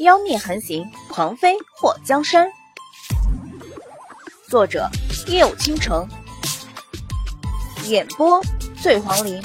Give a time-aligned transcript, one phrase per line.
[0.00, 2.50] 妖孽横行，狂妃祸江山。
[4.48, 4.88] 作者：
[5.26, 6.08] 夜舞倾城，
[7.86, 8.40] 演播：
[8.82, 9.42] 醉黄林。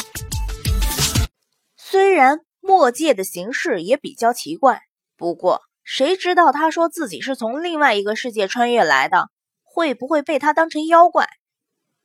[1.76, 4.84] 虽然墨界的形式也比较奇怪，
[5.18, 9.28] 不过谁知道他说自己是从另外一个世界穿越来的，
[9.62, 11.28] 会不会被他当成妖怪？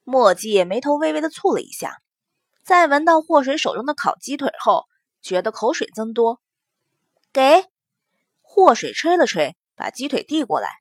[0.03, 1.99] 墨界眉头微微的蹙了一下，
[2.65, 4.87] 在闻到祸水手中的烤鸡腿后，
[5.23, 6.41] 觉得口水增多。
[7.33, 7.65] 给
[8.53, 10.81] 祸水吹了吹，把鸡腿递过来，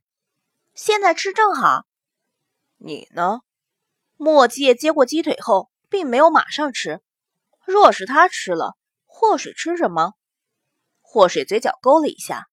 [0.74, 1.86] 现在吃正好。
[2.78, 3.42] 你呢？
[4.18, 7.00] 墨界接过鸡腿后，并没有马上吃。
[7.64, 10.14] 若是他吃了，祸水吃什么？
[11.00, 12.48] 祸水嘴角勾了一下，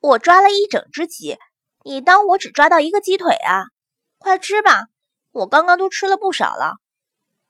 [0.00, 1.38] 我抓了一整只鸡，
[1.82, 3.64] 你当我只抓到一个鸡腿啊？
[4.18, 4.88] 快吃吧，
[5.30, 6.76] 我刚刚都吃了不少了。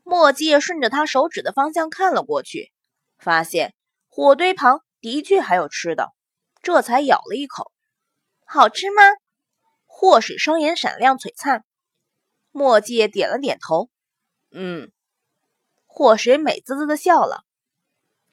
[0.05, 2.71] 墨界顺着他手指的方向看了过去，
[3.19, 3.75] 发现
[4.09, 4.83] 火堆旁。
[5.01, 6.13] 的确还有吃的，
[6.67, 7.71] 这才咬了一口。
[8.45, 9.03] 好吃吗？
[9.85, 11.65] 祸水双眼闪亮璀璨。
[12.51, 13.89] 墨界点了点头。
[14.51, 14.91] 嗯。
[15.87, 17.45] 祸水美滋滋的笑了。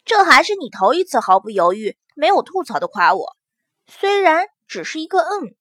[0.04, 3.38] 这还是你头一次毫不犹豫、没有吐槽的夸我，
[3.86, 5.56] 虽然只是一个嗯。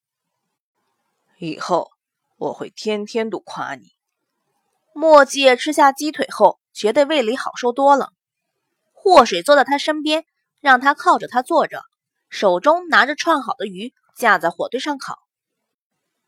[1.41, 1.91] 以后
[2.39, 3.93] 我会天天都夸你。
[4.95, 8.15] 墨界吃下鸡腿后，觉得胃里好受多了。
[8.95, 10.25] 祸水坐在他身边。
[10.61, 11.83] 让他靠着他坐着，
[12.33, 15.19] 手中拿着串好的鱼架在火堆上烤。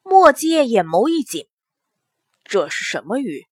[0.02, 1.48] 墨界眼眸一紧，
[2.44, 3.47] 这是什么鱼？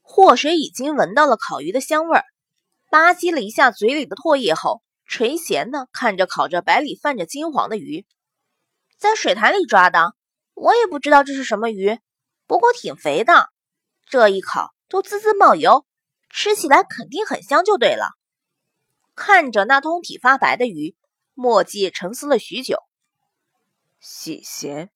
[0.00, 2.24] 祸水已经闻到了烤鱼的香味儿，
[2.90, 8.06] 吧唧了一下嘴里的唾液后，垂涎的看着烤着白里泛着金黄的鱼，
[8.96, 10.14] 在水潭里抓的，
[10.54, 11.98] 我也不知道这是什么鱼，
[12.46, 13.48] 不过挺肥的，
[14.08, 15.84] 这一烤都滋滋冒油，
[16.30, 18.10] 吃起来肯定很香，就对了。
[19.16, 20.94] 看着那通体发白的鱼，
[21.34, 22.78] 墨迹沉思了许久。
[23.98, 24.90] 细咸，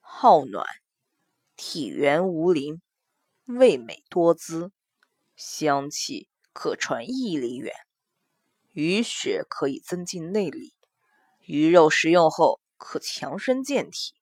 [0.00, 0.66] 好暖，
[1.54, 2.80] 体圆无鳞，
[3.44, 4.72] 味美多滋，
[5.36, 7.74] 香气可传一里远。
[8.70, 10.74] 鱼血可以增进内力，
[11.40, 14.14] 鱼肉食用后可强身健体。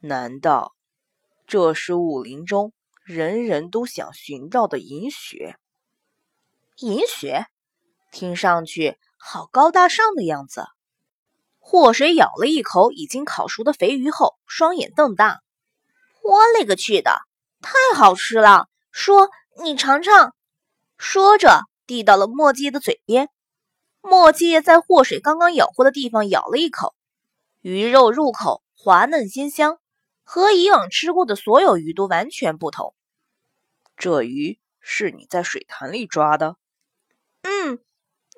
[0.00, 0.76] 难道
[1.44, 5.58] 这是武林中人人都想寻到的银血？
[6.76, 7.46] 银血？
[8.12, 10.64] 听上去好高大上的样子。
[11.70, 15.42] 祸水咬了一口已经烤熟的肥鱼后，双眼瞪大
[16.24, 17.20] ：“我勒个去的，
[17.60, 18.68] 太好吃了！
[18.90, 19.28] 说
[19.62, 20.34] 你尝尝。”
[20.96, 23.28] 说着递到了墨迹的嘴边。
[24.00, 26.94] 墨迹在祸水刚刚咬过的地方咬了一口，
[27.60, 29.78] 鱼肉入口滑嫩鲜香，
[30.24, 32.94] 和以往吃过的所有鱼都完全不同。
[33.94, 36.56] 这鱼是你在水潭里抓的？
[37.42, 37.78] 嗯。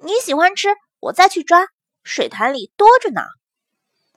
[0.02, 1.68] 你喜欢吃，我再去抓。
[2.02, 3.22] 水潭里多着呢。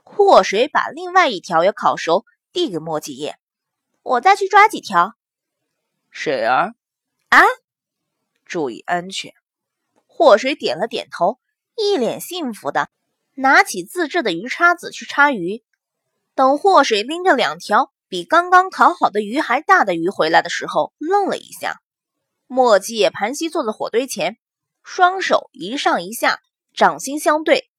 [0.04, 3.38] 祸水把另外一条也烤熟，递给墨迹叶。
[4.02, 5.14] 我再去抓几条。
[6.10, 6.76] 水儿，
[7.30, 7.42] 啊，
[8.46, 9.34] 注意安全。
[10.06, 11.40] 祸水点了点头，
[11.76, 12.90] 一脸幸福的
[13.34, 15.64] 拿起自制的鱼叉子去叉鱼。
[16.36, 21.80] 等祸水拎着两条比刚刚烤好的鱼还大的鱼回来的时候，愣了一下。
[22.46, 24.38] 墨迹叶盘膝坐在火堆前。
[24.84, 26.42] 双手一上一下，
[26.74, 27.72] 掌心相对，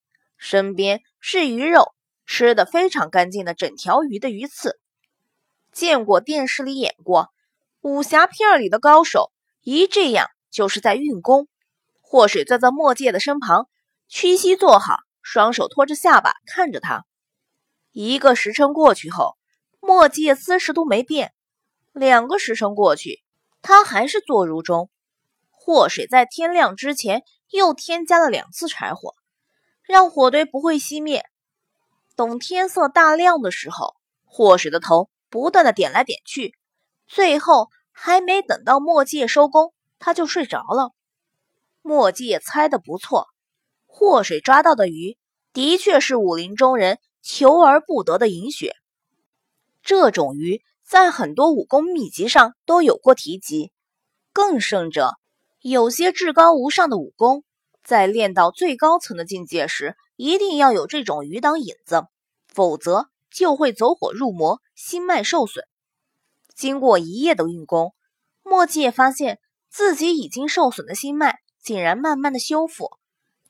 [0.44, 1.94] 身边是鱼肉，
[2.26, 4.78] 吃的非常干净的整条鱼的鱼刺。
[5.72, 7.30] 见过电视里演过
[7.80, 9.32] 武侠片里的高手，
[9.62, 11.48] 一这样就是在运功。
[12.02, 13.68] 祸水坐在墨界的身旁，
[14.06, 17.06] 屈膝坐好，双手托着下巴看着他。
[17.90, 19.38] 一个时辰过去后，
[19.80, 21.32] 墨界姿势都没变。
[21.94, 23.22] 两个时辰过去，
[23.62, 24.90] 他还是坐如钟。
[25.50, 29.14] 祸水在天亮之前又添加了两次柴火，
[29.84, 31.24] 让火堆不会熄灭。
[32.16, 36.54] 等天色大亮的时候，祸水的头不断的点来点去，
[37.06, 40.92] 最后还没等到墨界收工，他就睡着了。
[41.82, 43.26] 墨界猜的不错，
[43.86, 45.18] 祸水抓到的鱼
[45.52, 48.74] 的确是武林中人求而不得的银血。
[49.82, 53.70] 这种鱼在很多武功秘籍上都有过提及，
[54.32, 55.12] 更甚者。
[55.60, 57.42] 有些至高无上的武功，
[57.84, 62.06] 在练到最高层的境界时，一定要有这种鱼当引子，
[62.48, 65.66] 否则就会走火入魔，心脉受损。
[66.54, 67.94] 经过一夜的运功，
[68.42, 69.38] 墨界发现
[69.68, 72.90] 自己已经受损的心脉竟然慢慢的修复，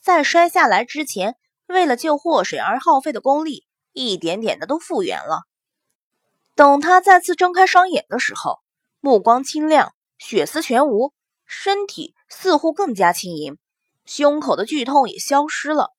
[0.01, 1.37] 在摔下来之前，
[1.67, 5.43] 为了救祸水而耗费的功力，一点点的都复原了。
[6.57, 8.59] 等他再次睁开双眼的时候，
[9.01, 11.13] 目光清亮，血丝全无。
[11.47, 13.59] 身体似乎更加轻盈，
[14.05, 15.93] 胸口的剧痛也消失了。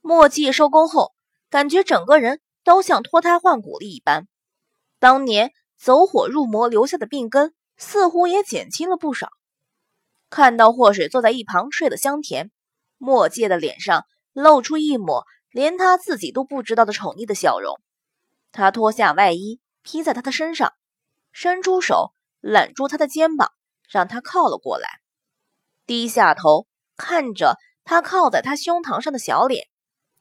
[0.00, 1.14] 墨迹收工后，
[1.50, 4.28] 感觉整个人都像脱胎换骨了一般。
[4.98, 9.28] 当年走火入魔留下的病根，似乎也减轻了不少。
[10.30, 12.50] 看到祸水坐在一旁睡得香甜，
[12.98, 17.78] 墨迹的脸上露出一抹连他自己都不知道的宠溺的笑容。
[18.50, 20.72] 他脱下外衣披在他的身上，
[21.32, 23.52] 伸出手揽住他的肩膀，
[23.88, 24.88] 让他靠了过来，
[25.86, 29.66] 低下头看着他靠在他胸膛上的小脸，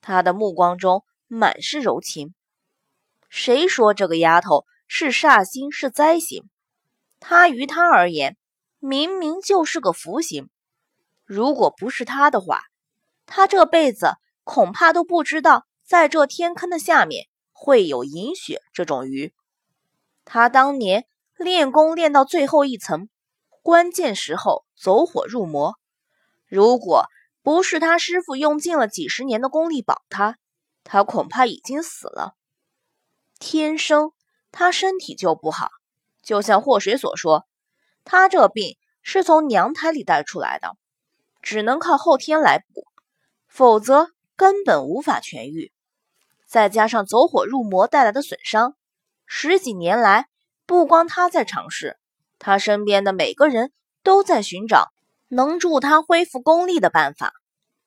[0.01, 2.33] 他的目光中满是柔情。
[3.29, 6.49] 谁说这个丫头是煞星是灾星？
[7.19, 8.37] 她于他而言。
[8.85, 10.49] 明明就是个福星，
[11.23, 12.63] 如果不是他的话，
[13.25, 19.33] 他这辈子恐怕都不知道，在这天坑的下面会有银雪这种鱼。
[20.25, 21.05] 他当年
[21.37, 23.07] 练功练到最后一层，
[23.61, 25.79] 关键时候走火入魔，
[26.53, 27.07] 如果
[27.41, 30.37] 不是他师傅用尽了几十年的功力保他，
[30.83, 32.35] 他恐怕已经死了。
[33.39, 34.11] 天生
[34.51, 35.71] 他身体就不好，
[36.21, 37.47] 就像祸水所说。
[38.03, 40.77] 他这病是从娘胎里带出来的，
[41.41, 42.85] 只能靠后天来补，
[43.47, 45.73] 否则根本无法痊愈。
[46.45, 48.75] 再加上走火入魔带来的损伤，
[49.25, 50.27] 十几年来，
[50.67, 51.97] 不光他在尝试，
[52.37, 53.73] 他身边的每个人
[54.03, 54.92] 都在寻找
[55.33, 57.33] 能助他恢复功力的办法。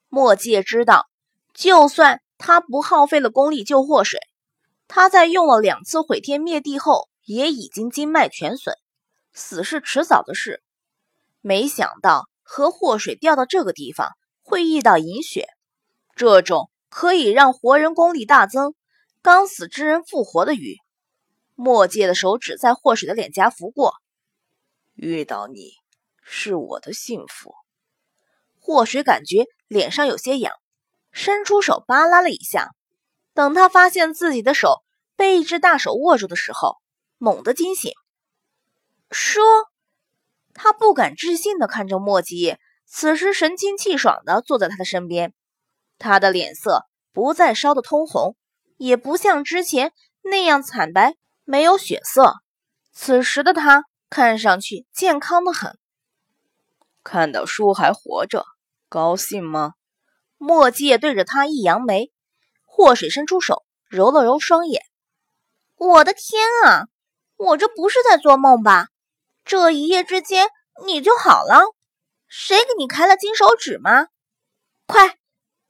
[0.09, 1.07] 墨界知道，
[1.55, 4.21] 就算他不耗费了功力救祸水，
[4.89, 8.77] 他在用了两次毁天灭地后，也已经经脉全损。
[9.33, 10.63] 死是迟早的事，
[11.41, 14.13] 没想到和祸水掉到这个地方
[14.43, 15.49] 会遇到银雪，
[16.15, 18.75] 这种可以让活人功力大增、
[19.21, 20.77] 刚死之人复活的鱼。
[21.55, 23.95] 墨界的手指在祸水的脸颊拂过，
[24.95, 25.73] 遇到你
[26.29, 27.55] 是我的幸福。
[28.59, 30.53] 祸水感觉脸上有些痒，
[31.13, 32.73] 伸出手扒拉了一下。
[33.33, 34.83] 等他发现自己的手
[35.15, 36.79] 被一只大手握住的时候，
[37.17, 37.93] 猛地惊醒。
[39.11, 39.45] 说，
[40.53, 42.57] 他不敢置信的看着莫吉，
[42.87, 45.33] 此时神清气爽的坐在他的身边，
[45.99, 48.37] 他的脸色不再烧得通红，
[48.79, 51.15] 也不像之前那样惨白，
[51.45, 52.35] 没有血色。
[52.93, 55.79] 此时的他看上去健康的很。
[57.07, 58.45] 看到叔还活着，
[58.89, 59.75] 高兴吗？
[60.39, 62.11] 墨迹对着他一扬眉，
[62.65, 64.83] 祸水伸出手揉了揉双眼。
[65.77, 66.89] 我的天啊，
[67.37, 68.89] 我这不是在做梦吧？
[69.45, 70.49] 这一夜之间
[70.85, 71.61] 你就好了？
[72.27, 74.09] 谁给你开了金手指吗？
[74.87, 75.17] 快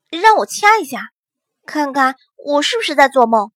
[0.09, 1.11] 让我掐一下，
[1.67, 3.53] 看看我是不是在做梦。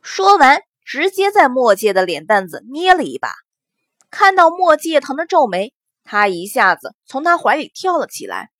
[0.00, 3.34] 说完，直接在墨界的脸蛋子捏了一把。
[4.08, 5.74] 看到墨界疼的皱眉，
[6.10, 8.50] 他一下子从他怀里跳了起来。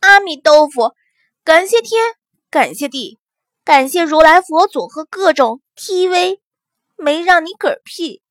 [0.00, 0.94] 阿弥豆腐，
[1.44, 2.02] 感谢天，
[2.48, 3.18] 感谢地，
[3.64, 6.40] 感谢如来佛祖和各种 TV，
[6.96, 8.22] 没让你嗝屁。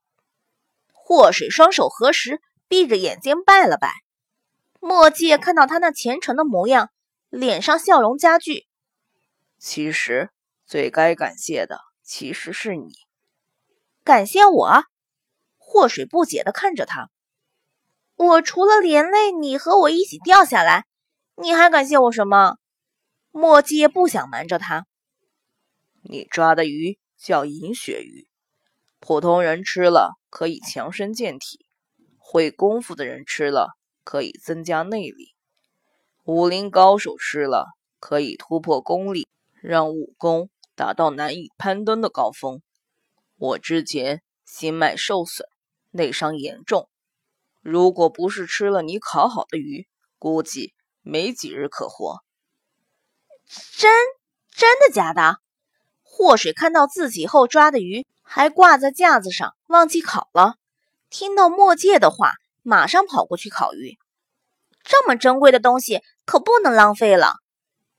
[0.94, 3.94] 祸水双手合十，闭着眼睛拜了拜。
[4.80, 6.90] 墨界看到他那虔诚的模样，
[7.30, 8.66] 脸上笑容加剧。
[9.60, 10.32] 其实
[10.66, 12.96] 最该感谢的其实是你，
[14.04, 14.84] 感谢我？
[15.60, 17.12] 祸水不解的看着他。
[18.16, 20.86] 我除了连累你和我一起掉下来，
[21.36, 22.58] 你还感谢我什么？
[23.32, 24.86] 墨界不想瞒着他。
[26.04, 28.28] 你抓的鱼叫银鳕鱼。
[29.00, 31.66] 普通人吃了可以强身健体，
[32.18, 35.34] 会功夫的人吃了可以增加内力，
[36.24, 37.66] 武林高手吃了
[38.00, 39.28] 可以突破功力，
[39.62, 42.62] 让武功达到难以攀登的高峰。
[43.36, 45.48] 我之前心脉受损，
[45.92, 46.88] 内伤严重，
[47.64, 49.88] 如果不是吃了你烤好的鱼，
[50.20, 52.24] 估计没几日可活。
[53.76, 53.92] 真
[54.52, 55.40] 真的假的？
[56.04, 58.06] 祸水看到自己后抓的鱼。
[58.26, 60.56] 还挂在架子上，忘记烤了。
[61.10, 62.32] 听到墨界的话，
[62.64, 64.00] 马上跑过去烤鱼。
[64.82, 67.36] 这么珍贵的东西可不能浪费了。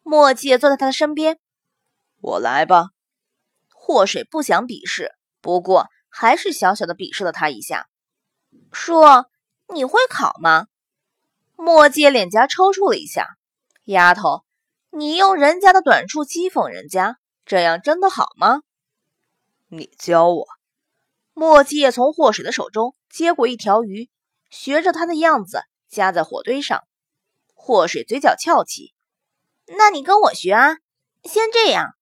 [0.02, 1.38] 墨界坐在他的身边，
[2.21, 2.88] 我来吧。
[3.68, 7.87] 祸水不想鄙视，不过还是小小的鄙视了他一下，
[8.73, 9.30] 说
[9.74, 10.66] ：“你会烤吗？”
[11.56, 13.36] 墨界脸颊抽搐了一下。
[13.84, 14.44] 丫头，
[14.90, 18.62] 你用人家的短处讥讽人家，这样真的好吗？
[19.68, 20.46] 你教我。
[21.32, 24.08] 墨迹从祸水的手中接过一条鱼，
[24.50, 26.84] 学着他的样子夹在火堆上。
[27.54, 28.94] 祸水嘴角翘起，
[29.66, 30.76] 那你跟我学啊。
[31.24, 31.96] 先这样。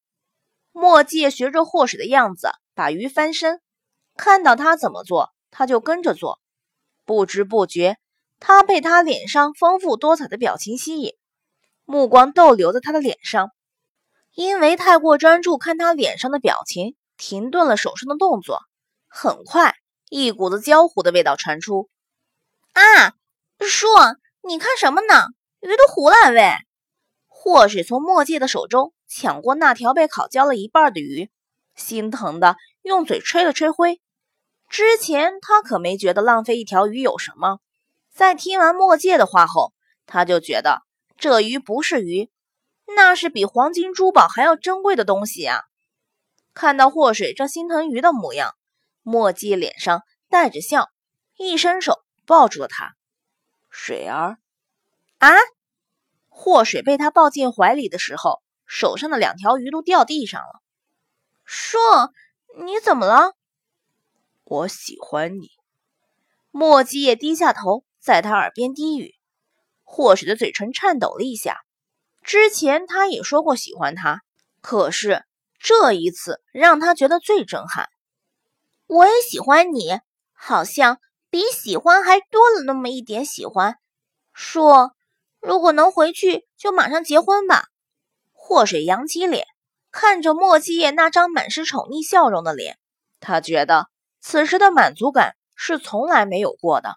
[0.72, 3.62] 墨迹学着祸水的样子把鱼翻身，
[4.16, 6.41] 看到他怎么做，他就跟着做。
[7.04, 7.96] 不知不觉，
[8.40, 11.14] 他被他脸上丰富多彩的表情吸引，
[11.84, 13.50] 目光逗留在他的脸上。
[14.34, 18.60] 因为太过专注看他脸上的表情，停顿了手上的动作。
[19.08, 19.74] 很快，
[20.08, 21.90] 一股子焦糊的味道传出。
[22.72, 23.10] 啊，
[23.60, 23.86] 叔，
[24.48, 25.26] 你看什么呢？
[25.60, 26.54] 鱼都糊了，喂！
[27.28, 31.30] 祸水从墨界的手中抢过那条被烤焦了一半的鱼，
[31.74, 34.00] 心疼的用嘴吹了吹灰。
[34.72, 37.58] 之前他可没觉得浪费一条鱼有什么，
[38.10, 39.74] 在听完墨界的话后，
[40.06, 40.80] 他就觉得
[41.18, 42.30] 这鱼不是鱼，
[42.86, 45.60] 那是比黄金珠宝还要珍贵的东西啊！
[46.54, 48.54] 看到祸水这心疼鱼的模样，
[49.02, 50.88] 墨界脸上带着笑，
[51.36, 52.94] 一伸手抱住了他。
[53.68, 54.38] 水儿，
[55.18, 55.30] 啊！
[56.30, 60.62] 祸水被他抱进怀里的时候，手上的两条鱼都掉地上了。
[61.44, 61.78] 说
[62.64, 63.34] ：“你怎么了？”
[64.52, 65.48] 我喜欢你。
[66.50, 69.14] 莫基也低下头，在他耳边低语。
[69.82, 71.60] 祸水的嘴唇颤抖了一下。
[72.22, 74.20] 之前他也说过喜欢他，
[74.60, 75.24] 可是
[75.58, 77.88] 这一次让他觉得最震撼。
[78.86, 79.98] 我也喜欢你，
[80.34, 80.98] 好像
[81.30, 83.76] 比喜欢还多了那么一点喜欢。
[84.34, 84.92] 说。
[85.40, 87.64] 如果能回去，就马上结婚吧。
[88.30, 89.44] 祸水扬起脸，
[89.90, 92.78] 看着莫继业那张满是宠溺笑容的脸，
[93.18, 93.88] 他觉得
[94.24, 96.96] 此时的满足感是从来没有过的。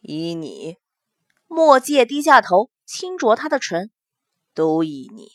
[0.00, 0.76] 依你，
[1.46, 3.92] 墨界低下头，轻啄他的唇，
[4.52, 5.28] 都依你。